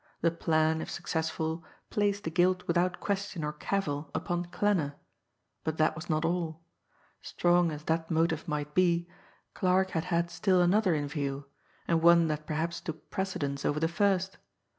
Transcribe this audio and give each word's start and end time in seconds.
The 0.21 0.31
plan, 0.31 0.81
if 0.81 0.89
successful, 0.89 1.63
placed 1.91 2.23
the 2.23 2.31
guilt 2.31 2.63
without 2.67 2.99
question 2.99 3.43
or 3.43 3.53
cavil 3.53 4.09
upon 4.15 4.45
Klanner, 4.45 4.95
but 5.63 5.77
that 5.77 5.95
was 5.95 6.09
not 6.09 6.25
all 6.25 6.63
strong 7.21 7.71
as 7.71 7.83
that 7.83 8.09
motive 8.09 8.47
might 8.47 8.73
be, 8.73 9.07
Clarke 9.53 9.91
had 9.91 10.05
had 10.05 10.31
still 10.31 10.59
another 10.59 10.95
in 10.95 11.07
view, 11.07 11.45
and 11.87 12.01
one 12.01 12.29
that 12.29 12.47
perhaps 12.47 12.81
took 12.81 13.11
precedence 13.11 13.63
over 13.63 13.79
the 13.79 13.87
first. 13.87 14.39